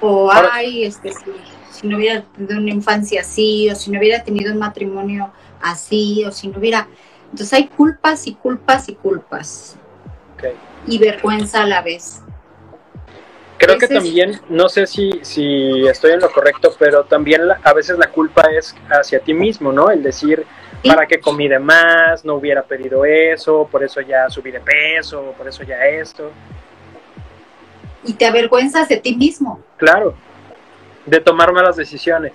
O, 0.00 0.30
ay, 0.32 0.84
este, 0.84 1.12
si, 1.12 1.30
si 1.70 1.86
no 1.86 1.98
hubiera 1.98 2.22
tenido 2.22 2.58
una 2.58 2.70
infancia 2.70 3.20
así, 3.20 3.70
o 3.70 3.76
si 3.76 3.92
no 3.92 4.00
hubiera 4.00 4.24
tenido 4.24 4.52
un 4.52 4.58
matrimonio 4.58 5.30
así, 5.62 6.24
o 6.24 6.32
si 6.32 6.48
no 6.48 6.58
hubiera 6.58 6.88
entonces 7.34 7.52
hay 7.52 7.66
culpas 7.66 8.28
y 8.28 8.34
culpas 8.34 8.88
y 8.88 8.94
culpas. 8.94 9.76
Y 10.86 10.98
vergüenza 10.98 11.64
a 11.64 11.66
la 11.66 11.82
vez. 11.82 12.22
Creo 13.58 13.78
que 13.78 13.88
también, 13.88 14.40
no 14.48 14.68
sé 14.68 14.86
si, 14.86 15.20
si 15.22 15.86
estoy 15.86 16.12
en 16.12 16.20
lo 16.20 16.30
correcto, 16.30 16.74
pero 16.78 17.04
también 17.04 17.42
a 17.62 17.72
veces 17.72 17.98
la 17.98 18.08
culpa 18.08 18.42
es 18.50 18.74
hacia 18.90 19.20
ti 19.20 19.32
mismo, 19.32 19.72
¿no? 19.72 19.90
El 19.90 20.02
decir, 20.02 20.44
para 20.82 21.06
que 21.06 21.20
comí 21.20 21.48
de 21.48 21.58
más, 21.58 22.24
no 22.24 22.34
hubiera 22.34 22.62
pedido 22.62 23.04
eso, 23.04 23.68
por 23.70 23.82
eso 23.82 24.00
ya 24.00 24.28
subí 24.28 24.50
de 24.50 24.60
peso, 24.60 25.34
por 25.36 25.48
eso 25.48 25.62
ya 25.62 25.84
esto. 25.86 26.30
Y 28.04 28.14
te 28.14 28.26
avergüenzas 28.26 28.88
de 28.88 28.98
ti 28.98 29.16
mismo. 29.16 29.60
Claro, 29.76 30.14
de 31.06 31.20
tomar 31.20 31.52
malas 31.52 31.76
decisiones. 31.76 32.32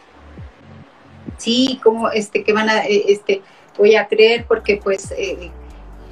Sí, 1.38 1.80
como 1.84 2.10
este, 2.10 2.44
que 2.44 2.54
van 2.54 2.70
a, 2.70 2.86
eh, 2.86 3.06
este, 3.08 3.42
voy 3.78 3.96
a 3.96 4.08
creer 4.08 4.46
porque 4.48 4.80
pues 4.84 5.12
eh, 5.12 5.52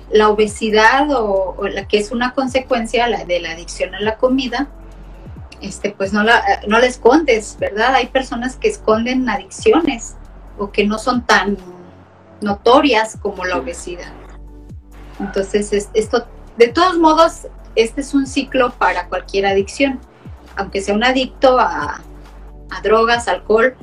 la 0.10 0.30
obesidad 0.30 1.08
o, 1.12 1.58
la 1.68 1.88
que 1.88 1.98
es 1.98 2.12
una 2.12 2.34
consecuencia 2.34 3.08
de 3.26 3.40
la 3.40 3.52
adicción 3.52 3.96
a 3.96 4.00
la 4.00 4.18
comida, 4.18 4.70
este, 5.62 5.92
pues 5.92 6.14
no 6.14 6.24
la, 6.24 6.44
no 6.68 6.80
la 6.80 6.86
escondes, 6.86 7.58
¿verdad? 7.60 7.96
Hay 7.96 8.08
personas 8.08 8.56
que 8.56 8.68
esconden 8.68 9.30
adicciones 9.30 10.16
o 10.58 10.72
que 10.72 10.86
no 10.86 10.98
son 10.98 11.26
tan 11.26 11.58
notorias 12.42 13.18
como 13.22 13.46
la 13.46 13.58
obesidad. 13.58 14.12
Entonces, 15.20 15.90
esto, 15.94 16.28
de 16.58 16.68
todos 16.68 16.98
modos, 16.98 17.48
este 17.76 18.02
es 18.02 18.14
un 18.14 18.28
ciclo 18.28 18.72
para 18.72 19.08
cualquier 19.08 19.46
adicción. 19.46 20.00
Aunque 20.56 20.82
sea 20.82 20.96
un 20.96 21.04
adicto 21.04 21.60
a, 21.60 22.02
a 22.70 22.82
drogas, 22.82 23.28
alcohol, 23.28 23.76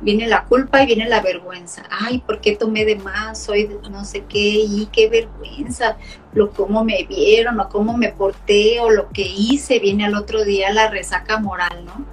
viene 0.00 0.26
la 0.26 0.44
culpa 0.44 0.82
y 0.82 0.86
viene 0.86 1.08
la 1.08 1.20
vergüenza. 1.20 1.84
Ay, 1.90 2.18
¿por 2.18 2.40
qué 2.40 2.56
tomé 2.56 2.84
de 2.84 2.96
más? 2.96 3.42
Soy 3.42 3.68
no 3.90 4.04
sé 4.04 4.24
qué 4.28 4.38
y 4.38 4.88
qué 4.92 5.08
vergüenza. 5.08 5.96
Lo 6.32 6.50
cómo 6.50 6.84
me 6.84 7.04
vieron 7.04 7.58
o 7.60 7.68
cómo 7.68 7.96
me 7.96 8.10
porté 8.10 8.80
o 8.80 8.90
lo 8.90 9.08
que 9.10 9.22
hice. 9.22 9.78
Viene 9.78 10.06
al 10.06 10.14
otro 10.14 10.44
día 10.44 10.72
la 10.72 10.88
resaca 10.88 11.38
moral, 11.38 11.84
¿no? 11.84 12.04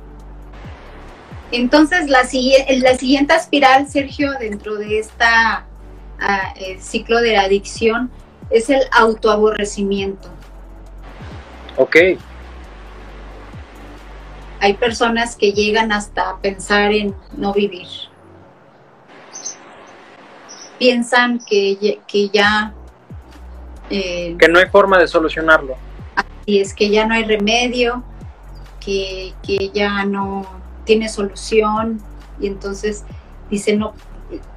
Entonces, 1.51 2.09
la, 2.09 2.21
la 2.21 2.97
siguiente 2.97 3.35
espiral, 3.35 3.87
Sergio, 3.87 4.31
dentro 4.39 4.75
de 4.75 4.99
esta 4.99 5.65
ah, 6.19 6.53
ciclo 6.79 7.21
de 7.21 7.33
la 7.33 7.43
adicción 7.43 8.09
es 8.49 8.69
el 8.69 8.81
autoaborrecimiento. 8.91 10.29
Ok 11.77 11.97
hay 14.59 14.73
personas 14.73 15.35
que 15.35 15.51
llegan 15.51 15.91
hasta 15.91 16.37
pensar 16.37 16.91
en 16.91 17.15
no 17.37 17.53
vivir. 17.53 17.87
Piensan 20.79 21.39
que, 21.39 21.99
que 22.07 22.29
ya... 22.29 22.73
Eh, 23.89 24.35
que 24.39 24.47
no 24.47 24.59
hay 24.59 24.67
forma 24.67 24.97
de 24.97 25.07
solucionarlo. 25.07 25.75
Y 26.45 26.59
es 26.59 26.73
que 26.73 26.89
ya 26.89 27.05
no 27.05 27.13
hay 27.13 27.23
remedio, 27.23 28.03
que, 28.79 29.33
que 29.41 29.71
ya 29.73 30.05
no 30.05 30.45
tiene 30.83 31.09
solución 31.09 32.01
y 32.39 32.47
entonces 32.47 33.03
dicen, 33.49 33.79
no, 33.79 33.93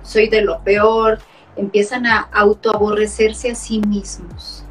soy 0.02 0.28
de 0.28 0.42
lo 0.42 0.60
peor, 0.60 1.18
empiezan 1.56 2.06
a 2.06 2.28
autoaborrecerse 2.32 3.50
a 3.50 3.54
sí 3.54 3.80
mismos. 3.80 4.64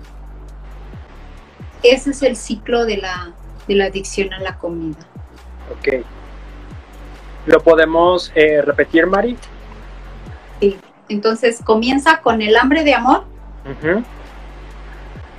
Ese 1.84 2.12
es 2.12 2.24
el 2.24 2.36
ciclo 2.36 2.86
de 2.86 2.98
la, 2.98 3.34
de 3.68 3.76
la 3.76 3.86
adicción 3.86 4.34
a 4.34 4.40
la 4.40 4.58
comida. 4.58 4.98
Ok. 5.72 6.06
¿Lo 7.46 7.62
podemos 7.62 8.32
eh, 8.36 8.62
repetir, 8.62 9.08
Mari? 9.08 9.38
Sí. 10.60 10.78
Entonces 11.10 11.62
comienza 11.64 12.22
con 12.22 12.42
el 12.42 12.58
hambre 12.58 12.84
de 12.84 12.94
amor, 12.94 13.24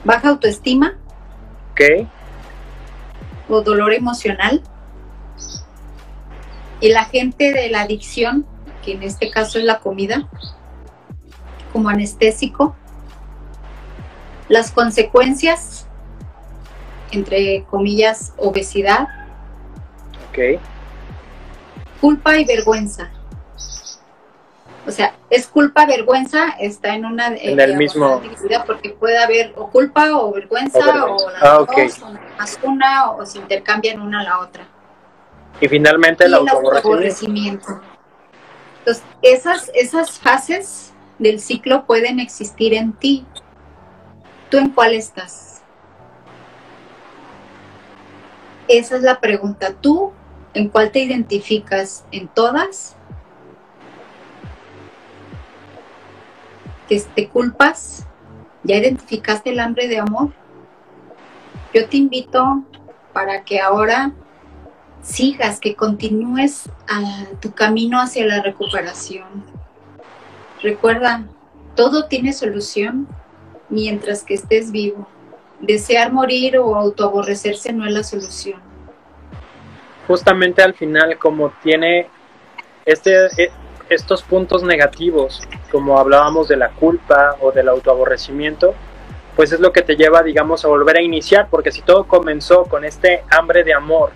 baja 0.04 0.30
autoestima, 0.30 0.96
ok 1.72 2.08
o 3.48 3.62
dolor 3.62 3.92
emocional. 3.92 4.62
El 6.80 6.96
agente 6.96 7.52
de 7.52 7.68
la 7.70 7.82
adicción, 7.82 8.46
que 8.84 8.92
en 8.92 9.02
este 9.02 9.30
caso 9.30 9.58
es 9.58 9.64
la 9.64 9.80
comida, 9.80 10.28
como 11.72 11.88
anestésico. 11.88 12.76
Las 14.48 14.70
consecuencias, 14.70 15.86
entre 17.10 17.64
comillas, 17.64 18.32
obesidad. 18.36 19.08
Ok. 20.38 20.60
Culpa 22.00 22.38
y 22.38 22.44
vergüenza. 22.44 23.10
O 24.86 24.90
sea, 24.90 25.14
es 25.28 25.46
culpa, 25.46 25.84
vergüenza, 25.84 26.50
está 26.58 26.94
en 26.94 27.04
una 27.04 27.26
en 27.36 27.60
el 27.60 27.76
mismo 27.76 28.22
porque 28.66 28.90
puede 28.90 29.18
haber 29.18 29.52
o 29.56 29.68
culpa 29.68 30.16
o 30.16 30.32
vergüenza 30.32 31.04
o, 31.04 31.30
las 31.30 31.42
ah, 31.42 31.58
dos, 31.58 32.02
o 32.02 32.12
más 32.38 32.58
una 32.62 33.10
o 33.10 33.26
se 33.26 33.36
intercambian 33.36 34.00
una 34.00 34.20
a 34.20 34.24
la 34.24 34.38
otra. 34.38 34.66
Y 35.60 35.68
finalmente 35.68 36.24
el, 36.24 36.34
aborrecimiento. 36.34 37.82
Entonces, 38.78 39.04
esas, 39.20 39.70
esas 39.74 40.18
fases 40.18 40.94
del 41.18 41.40
ciclo 41.40 41.84
pueden 41.84 42.20
existir 42.20 42.72
en 42.72 42.94
ti. 42.94 43.26
¿Tú 44.48 44.56
en 44.56 44.70
cuál 44.70 44.94
estás? 44.94 45.60
Esa 48.68 48.96
es 48.96 49.02
la 49.02 49.20
pregunta. 49.20 49.74
¿Tú 49.78 50.12
en 50.54 50.68
cuál 50.68 50.90
te 50.90 51.00
identificas? 51.00 52.04
¿En 52.10 52.28
todas? 52.28 52.96
que 56.88 57.00
te 57.14 57.28
culpas, 57.28 58.06
ya 58.64 58.76
identificaste 58.76 59.50
el 59.50 59.60
hambre 59.60 59.86
de 59.86 59.98
amor. 59.98 60.30
Yo 61.72 61.86
te 61.86 61.98
invito 61.98 62.64
para 63.12 63.44
que 63.44 63.60
ahora 63.60 64.12
sigas, 65.02 65.60
que 65.60 65.76
continúes 65.76 66.70
a 66.88 67.26
tu 67.40 67.52
camino 67.52 68.00
hacia 68.00 68.26
la 68.26 68.42
recuperación. 68.42 69.44
Recuerda, 70.62 71.26
todo 71.76 72.06
tiene 72.06 72.32
solución 72.32 73.06
mientras 73.68 74.24
que 74.24 74.34
estés 74.34 74.72
vivo. 74.72 75.06
Desear 75.60 76.12
morir 76.12 76.58
o 76.58 76.74
autoaborrecerse 76.74 77.72
no 77.72 77.86
es 77.86 77.92
la 77.92 78.02
solución. 78.02 78.60
Justamente 80.08 80.62
al 80.62 80.74
final, 80.74 81.18
como 81.18 81.52
tiene 81.62 82.08
este, 82.86 83.26
eh, 83.36 83.50
estos 83.90 84.22
puntos 84.22 84.62
negativos, 84.62 85.42
como 85.70 85.98
hablábamos 85.98 86.48
de 86.48 86.56
la 86.56 86.70
culpa 86.70 87.36
o 87.40 87.52
del 87.52 87.68
autoaborrecimiento, 87.68 88.74
pues 89.36 89.52
es 89.52 89.60
lo 89.60 89.70
que 89.70 89.82
te 89.82 89.96
lleva, 89.96 90.22
digamos, 90.22 90.64
a 90.64 90.68
volver 90.68 90.96
a 90.96 91.02
iniciar, 91.02 91.48
porque 91.50 91.70
si 91.70 91.82
todo 91.82 92.04
comenzó 92.04 92.64
con 92.64 92.84
este 92.84 93.22
hambre 93.30 93.62
de 93.62 93.74
amor, 93.74 94.10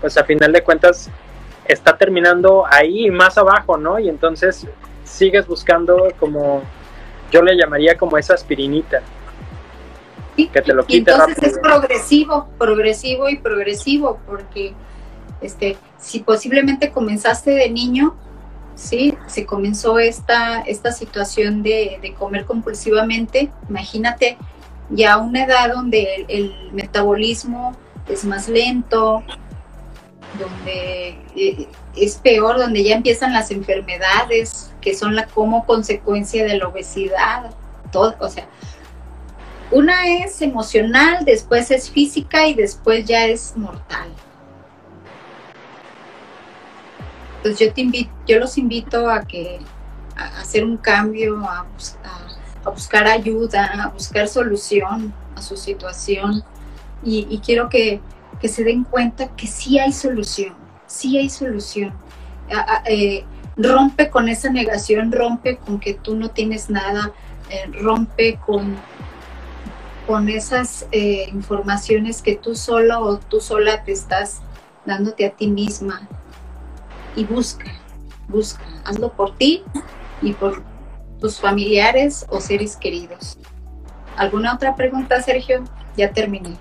pues 0.00 0.16
a 0.16 0.24
final 0.24 0.52
de 0.52 0.62
cuentas 0.62 1.10
está 1.66 1.96
terminando 1.98 2.64
ahí 2.70 3.10
más 3.10 3.36
abajo, 3.36 3.76
¿no? 3.76 3.98
Y 3.98 4.08
entonces 4.08 4.66
sigues 5.02 5.46
buscando 5.46 6.08
como, 6.20 6.62
yo 7.30 7.42
le 7.42 7.56
llamaría 7.56 7.98
como 7.98 8.16
esa 8.16 8.34
aspirinita. 8.34 9.02
Que 10.34 10.62
te 10.62 10.74
lo 10.74 10.84
quite 10.84 11.10
entonces 11.10 11.42
es 11.42 11.58
progresivo, 11.58 12.48
progresivo 12.58 13.28
y 13.28 13.38
progresivo, 13.38 14.18
porque 14.26 14.74
este, 15.40 15.76
si 15.98 16.20
posiblemente 16.20 16.90
comenzaste 16.90 17.50
de 17.52 17.70
niño, 17.70 18.14
¿sí? 18.74 19.16
Se 19.26 19.46
comenzó 19.46 19.98
esta, 19.98 20.60
esta 20.60 20.92
situación 20.92 21.62
de, 21.62 22.14
comer 22.18 22.44
compulsivamente. 22.44 23.50
Imagínate 23.68 24.36
ya 24.90 25.14
a 25.14 25.18
una 25.18 25.44
edad 25.44 25.72
donde 25.72 26.26
el, 26.28 26.54
metabolismo 26.72 27.76
es 28.08 28.24
más 28.24 28.48
lento, 28.48 29.22
donde 30.38 31.16
eh, 31.36 31.68
es 31.96 32.16
peor, 32.16 32.58
donde 32.58 32.82
ya 32.82 32.96
empiezan 32.96 33.32
las 33.32 33.50
enfermedades 33.50 34.72
que 34.80 34.94
son 34.94 35.14
la 35.14 35.26
como 35.26 35.64
consecuencia 35.64 36.44
de 36.44 36.58
la 36.58 36.68
obesidad, 36.68 37.54
todo, 37.90 38.14
o 38.18 38.28
sea, 38.28 38.46
una 39.74 40.06
es 40.06 40.40
emocional, 40.40 41.24
después 41.24 41.68
es 41.72 41.90
física 41.90 42.46
y 42.46 42.54
después 42.54 43.04
ya 43.04 43.26
es 43.26 43.56
mortal. 43.56 44.08
Pues 47.42 47.58
yo 47.58 47.72
te 47.72 47.80
invito, 47.80 48.10
yo 48.24 48.38
los 48.38 48.56
invito 48.56 49.10
a 49.10 49.22
que 49.22 49.58
a 50.16 50.40
hacer 50.40 50.64
un 50.64 50.76
cambio, 50.76 51.38
a, 51.40 51.66
buscar 52.70 53.08
ayuda, 53.08 53.64
a 53.66 53.88
buscar 53.88 54.28
solución 54.28 55.12
a 55.34 55.42
su 55.42 55.56
situación. 55.56 56.44
Y, 57.02 57.40
quiero 57.44 57.68
que, 57.68 58.00
se 58.44 58.62
den 58.62 58.84
cuenta 58.84 59.34
que 59.34 59.48
sí 59.48 59.80
hay 59.80 59.92
solución, 59.92 60.54
sí 60.86 61.18
hay 61.18 61.28
solución. 61.28 61.92
Eh, 62.86 63.24
rompe 63.56 64.08
con 64.08 64.28
esa 64.28 64.50
negación, 64.50 65.10
rompe 65.10 65.56
con 65.56 65.80
que 65.80 65.94
tú 65.94 66.14
no 66.14 66.30
tienes 66.30 66.70
nada, 66.70 67.10
eh, 67.50 67.66
rompe 67.72 68.38
con, 68.46 68.76
con 70.06 70.28
esas 70.28 70.86
eh, 70.92 71.28
informaciones 71.32 72.22
que 72.22 72.36
tú 72.36 72.54
solo 72.54 73.00
o 73.00 73.18
tú 73.18 73.40
sola 73.40 73.84
te 73.84 73.92
estás 73.92 74.42
dándote 74.84 75.26
a 75.26 75.30
ti 75.30 75.46
misma 75.46 76.06
y 77.16 77.24
busca, 77.24 77.64
busca, 78.28 78.64
hazlo 78.84 79.12
por 79.12 79.36
ti 79.36 79.62
y 80.20 80.32
por 80.32 80.62
tus 81.20 81.40
familiares 81.40 82.26
o 82.28 82.40
seres 82.40 82.76
queridos. 82.76 83.38
¿Alguna 84.16 84.54
otra 84.54 84.76
pregunta, 84.76 85.20
Sergio? 85.22 85.64
Ya 85.96 86.12
terminé. 86.12 86.56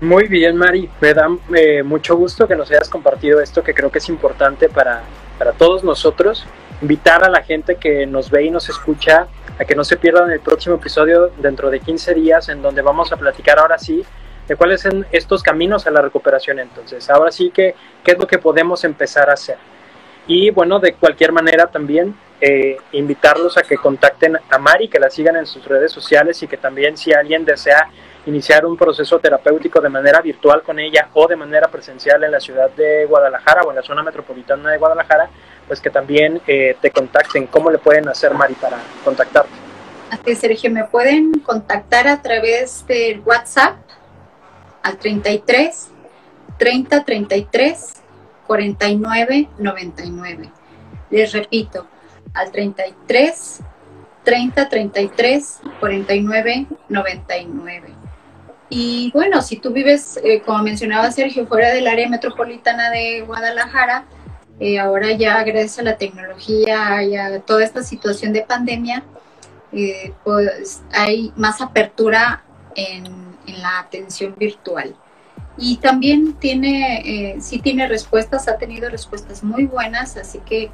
Muy 0.00 0.28
bien, 0.28 0.56
Mari. 0.56 0.88
Me 1.00 1.14
da 1.14 1.28
eh, 1.54 1.82
mucho 1.82 2.16
gusto 2.16 2.46
que 2.46 2.54
nos 2.54 2.70
hayas 2.70 2.88
compartido 2.88 3.40
esto 3.40 3.62
que 3.62 3.74
creo 3.74 3.90
que 3.90 3.98
es 3.98 4.08
importante 4.08 4.68
para, 4.68 5.02
para 5.38 5.52
todos 5.52 5.82
nosotros. 5.82 6.46
Invitar 6.82 7.24
a 7.24 7.30
la 7.30 7.42
gente 7.42 7.76
que 7.76 8.06
nos 8.06 8.30
ve 8.30 8.44
y 8.44 8.50
nos 8.50 8.68
escucha 8.68 9.26
a 9.58 9.64
que 9.64 9.74
no 9.74 9.84
se 9.84 9.96
pierdan 9.96 10.30
el 10.30 10.40
próximo 10.40 10.76
episodio 10.76 11.30
dentro 11.38 11.70
de 11.70 11.80
15 11.80 12.14
días 12.14 12.48
en 12.48 12.62
donde 12.62 12.82
vamos 12.82 13.12
a 13.12 13.16
platicar 13.16 13.58
ahora 13.58 13.78
sí 13.78 14.04
de 14.46 14.56
cuáles 14.56 14.82
son 14.82 15.06
estos 15.10 15.42
caminos 15.42 15.86
a 15.86 15.90
la 15.90 16.00
recuperación. 16.00 16.58
Entonces, 16.58 17.08
ahora 17.10 17.32
sí 17.32 17.50
que, 17.50 17.74
¿qué 18.04 18.12
es 18.12 18.18
lo 18.18 18.26
que 18.26 18.38
podemos 18.38 18.84
empezar 18.84 19.28
a 19.28 19.32
hacer? 19.32 19.56
Y 20.28 20.50
bueno, 20.50 20.78
de 20.78 20.94
cualquier 20.94 21.32
manera 21.32 21.66
también 21.66 22.16
eh, 22.40 22.76
invitarlos 22.92 23.56
a 23.56 23.62
que 23.62 23.76
contacten 23.76 24.36
a 24.50 24.58
Mari, 24.58 24.88
que 24.88 24.98
la 24.98 25.08
sigan 25.08 25.36
en 25.36 25.46
sus 25.46 25.64
redes 25.64 25.92
sociales 25.92 26.42
y 26.42 26.48
que 26.48 26.56
también 26.56 26.96
si 26.96 27.12
alguien 27.12 27.44
desea 27.44 27.88
iniciar 28.26 28.66
un 28.66 28.76
proceso 28.76 29.18
terapéutico 29.20 29.80
de 29.80 29.88
manera 29.88 30.20
virtual 30.20 30.62
con 30.62 30.78
ella 30.80 31.08
o 31.14 31.28
de 31.28 31.36
manera 31.36 31.68
presencial 31.68 32.22
en 32.24 32.32
la 32.32 32.40
ciudad 32.40 32.70
de 32.70 33.06
Guadalajara 33.06 33.62
o 33.62 33.70
en 33.70 33.76
la 33.76 33.82
zona 33.82 34.02
metropolitana 34.02 34.70
de 34.70 34.78
Guadalajara, 34.78 35.30
pues 35.66 35.80
que 35.80 35.90
también 35.90 36.40
eh, 36.46 36.76
te 36.80 36.90
contacten. 36.90 37.46
¿Cómo 37.46 37.70
le 37.70 37.78
pueden 37.78 38.08
hacer, 38.08 38.34
Mari, 38.34 38.54
para 38.54 38.78
contactarte? 39.04 39.50
Así 40.10 40.34
Sergio, 40.36 40.70
me 40.70 40.84
pueden 40.84 41.32
contactar 41.40 42.06
a 42.06 42.22
través 42.22 42.86
del 42.86 43.20
WhatsApp 43.20 43.76
al 44.82 44.98
33 44.98 45.88
30 46.58 47.04
33 47.04 47.92
49 48.46 49.48
99. 49.58 50.50
Les 51.10 51.32
repito, 51.32 51.86
al 52.34 52.50
33 52.52 53.60
30 54.22 54.68
33 54.68 55.60
49 55.80 56.66
99. 56.88 57.94
Y 58.68 59.10
bueno, 59.12 59.42
si 59.42 59.56
tú 59.56 59.70
vives, 59.72 60.18
eh, 60.24 60.42
como 60.44 60.62
mencionaba 60.62 61.10
Sergio, 61.12 61.46
fuera 61.46 61.70
del 61.70 61.86
área 61.86 62.08
metropolitana 62.08 62.90
de 62.90 63.20
Guadalajara, 63.20 64.04
eh, 64.58 64.78
ahora 64.78 65.12
ya 65.12 65.42
gracias 65.44 65.78
a 65.78 65.82
la 65.82 65.96
tecnología 65.96 67.02
y 67.02 67.16
a 67.16 67.40
toda 67.40 67.62
esta 67.62 67.82
situación 67.82 68.32
de 68.32 68.42
pandemia, 68.42 69.04
eh, 69.72 70.12
pues 70.24 70.82
hay 70.92 71.32
más 71.36 71.60
apertura 71.60 72.42
en, 72.74 73.04
en 73.46 73.62
la 73.62 73.80
atención 73.80 74.34
virtual. 74.36 74.94
Y 75.58 75.76
también 75.78 76.34
tiene, 76.34 77.34
eh, 77.34 77.40
sí 77.40 77.58
tiene 77.58 77.88
respuestas, 77.88 78.48
ha 78.48 78.58
tenido 78.58 78.88
respuestas 78.88 79.42
muy 79.42 79.64
buenas, 79.66 80.16
así 80.16 80.38
que 80.40 80.70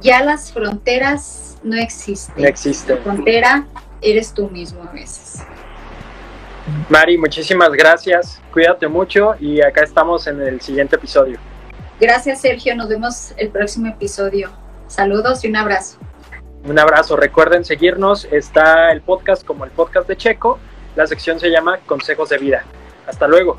ya 0.00 0.22
las 0.22 0.52
fronteras 0.52 1.58
no 1.62 1.76
existen. 1.76 2.42
No 2.42 2.48
existen. 2.48 2.96
La 2.96 3.02
frontera 3.02 3.66
eres 4.00 4.32
tú 4.32 4.48
mismo 4.48 4.82
a 4.82 4.92
veces. 4.92 5.42
Mari, 6.88 7.18
muchísimas 7.18 7.70
gracias, 7.72 8.40
cuídate 8.52 8.86
mucho 8.88 9.34
y 9.40 9.60
acá 9.60 9.82
estamos 9.82 10.26
en 10.26 10.40
el 10.40 10.60
siguiente 10.60 10.96
episodio. 10.96 11.38
Gracias 12.00 12.40
Sergio, 12.40 12.74
nos 12.74 12.88
vemos 12.88 13.34
el 13.36 13.50
próximo 13.50 13.88
episodio. 13.88 14.50
Saludos 14.88 15.44
y 15.44 15.48
un 15.48 15.56
abrazo. 15.56 15.98
Un 16.64 16.78
abrazo. 16.78 17.16
Recuerden 17.16 17.64
seguirnos. 17.64 18.26
Está 18.30 18.90
el 18.92 19.00
podcast 19.02 19.44
como 19.44 19.64
el 19.64 19.70
podcast 19.70 20.08
de 20.08 20.16
Checo. 20.16 20.58
La 20.96 21.06
sección 21.06 21.38
se 21.38 21.48
llama 21.48 21.78
Consejos 21.86 22.28
de 22.30 22.38
Vida. 22.38 22.64
Hasta 23.06 23.28
luego. 23.28 23.58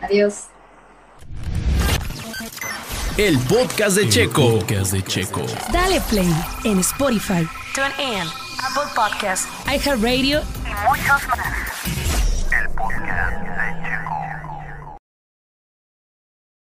Adiós. 0.00 0.46
El 3.16 3.38
podcast 3.40 3.96
de 3.96 4.08
Checo. 4.08 4.58
Podcast 4.58 4.92
de 4.92 5.02
Checo. 5.02 5.42
Dale 5.72 6.00
play 6.08 6.32
en 6.64 6.78
Spotify, 6.78 7.48
TuneIn, 7.74 8.28
Apple 8.62 8.90
Podcasts, 8.94 9.48
iHeartRadio 9.66 10.40
y 10.40 10.88
muchos 10.88 11.28
más. 11.28 11.48
El 12.52 12.68
podcast. 12.70 14.07